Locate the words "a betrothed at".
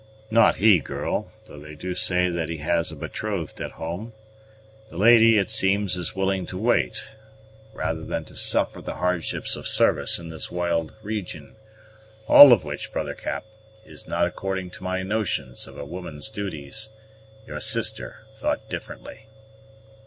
2.91-3.73